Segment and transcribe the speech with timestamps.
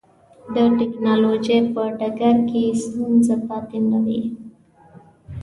[0.53, 4.21] د ټکنالوجۍ په ډګر کې ستونزه پاتې نه وي.